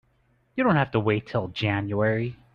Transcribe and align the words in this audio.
You 0.55 0.63
don't 0.63 0.77
have 0.77 0.89
to 0.93 0.99
wait 0.99 1.27
till 1.27 1.49
January. 1.49 2.35